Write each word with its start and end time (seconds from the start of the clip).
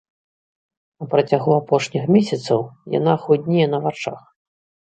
На 1.03 1.07
працягу 1.11 1.51
апошніх 1.61 2.09
месяцаў 2.17 2.59
яна 2.99 3.15
худнее 3.29 3.67
на 3.77 3.85
вачах. 3.87 4.21